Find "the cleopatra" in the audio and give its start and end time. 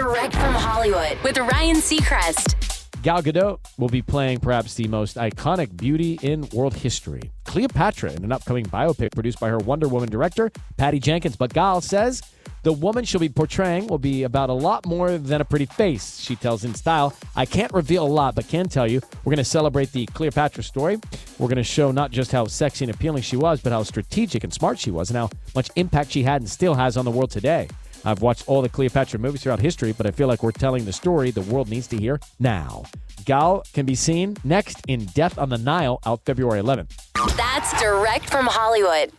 19.92-20.62, 28.62-29.18